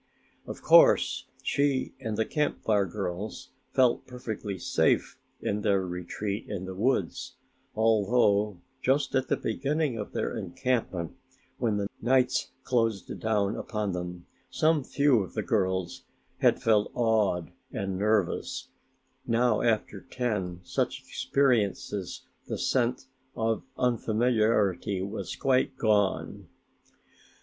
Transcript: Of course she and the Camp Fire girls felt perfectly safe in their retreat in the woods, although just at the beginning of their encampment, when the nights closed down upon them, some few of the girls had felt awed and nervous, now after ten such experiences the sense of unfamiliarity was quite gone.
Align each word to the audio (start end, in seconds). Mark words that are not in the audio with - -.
Of 0.47 0.63
course 0.63 1.27
she 1.43 1.93
and 1.99 2.17
the 2.17 2.25
Camp 2.25 2.63
Fire 2.63 2.87
girls 2.87 3.51
felt 3.71 4.07
perfectly 4.07 4.57
safe 4.57 5.19
in 5.41 5.61
their 5.61 5.85
retreat 5.85 6.47
in 6.49 6.65
the 6.65 6.73
woods, 6.73 7.35
although 7.75 8.59
just 8.81 9.13
at 9.13 9.27
the 9.27 9.37
beginning 9.37 9.99
of 9.99 10.11
their 10.11 10.35
encampment, 10.35 11.11
when 11.59 11.77
the 11.77 11.87
nights 12.01 12.51
closed 12.63 13.19
down 13.19 13.55
upon 13.55 13.91
them, 13.91 14.25
some 14.49 14.83
few 14.83 15.19
of 15.21 15.35
the 15.35 15.43
girls 15.43 16.03
had 16.39 16.59
felt 16.63 16.91
awed 16.95 17.51
and 17.71 17.95
nervous, 17.99 18.69
now 19.27 19.61
after 19.61 20.01
ten 20.01 20.61
such 20.63 21.01
experiences 21.05 22.25
the 22.47 22.57
sense 22.57 23.07
of 23.35 23.61
unfamiliarity 23.77 25.03
was 25.03 25.35
quite 25.35 25.77
gone. 25.77 26.47